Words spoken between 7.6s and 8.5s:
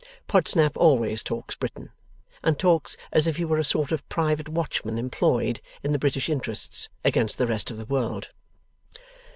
of the world.